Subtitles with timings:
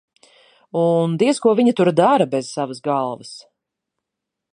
[0.83, 3.35] Un diez ko viņa tur dara bez savas galvas?